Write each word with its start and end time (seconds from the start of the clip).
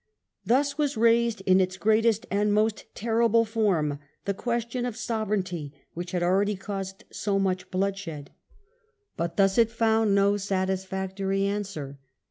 Thus 0.43 0.79
was 0.79 0.97
raised 0.97 1.41
in 1.41 1.61
its 1.61 1.77
greatest 1.77 2.25
and 2.31 2.51
most 2.51 2.85
terrible 2.95 3.45
form 3.45 3.99
the 4.25 4.33
question 4.33 4.83
of 4.83 4.95
sove 4.95 5.27
'reignty 5.27 5.73
which 5.93 6.09
had 6.11 6.23
already 6.23 6.55
caused 6.55 7.03
so 7.11 7.37
much 7.37 7.69
bloodshed. 7.69 8.31
But 9.15 9.37
thus 9.37 9.59
it 9.59 9.69
found 9.69 10.15
no 10.15 10.37
satisfactory 10.37 11.43
answer. 11.45 11.99